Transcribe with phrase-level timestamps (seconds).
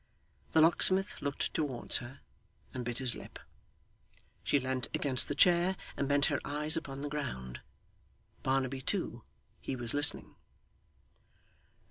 [0.53, 2.21] The locksmith looked towards her,
[2.73, 3.37] and bit his lip.
[4.43, 7.61] She leant against the chair, and bent her eyes upon the ground.
[8.41, 9.21] Barnaby too
[9.59, 10.35] he was listening.